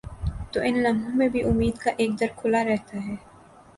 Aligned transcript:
تو 0.51 0.59
ان 0.63 0.77
لمحوں 0.83 1.11
میں 1.15 1.27
بھی 1.29 1.43
امید 1.43 1.77
کا 1.77 1.91
ایک 1.97 2.19
در 2.19 2.27
کھلا 2.35 2.63
رہتا 2.63 3.05
ہے۔ 3.07 3.15